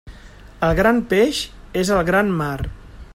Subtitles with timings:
[0.67, 1.43] El gran peix
[1.85, 2.53] és al gran mar.